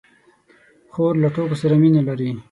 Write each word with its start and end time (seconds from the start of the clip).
خور 0.93 1.13
له 1.23 1.29
ټوکو 1.35 1.55
سره 1.61 1.73
مینه 1.81 2.01
لري. 2.07 2.29